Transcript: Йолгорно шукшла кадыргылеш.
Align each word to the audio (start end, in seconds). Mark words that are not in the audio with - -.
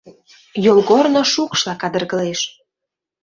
Йолгорно 0.65 1.21
шукшла 1.33 1.73
кадыргылеш. 1.81 2.41